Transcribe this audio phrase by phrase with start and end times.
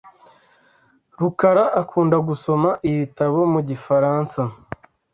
[1.19, 4.41] rukara akunda gusoma ibitabo mu gifaransa.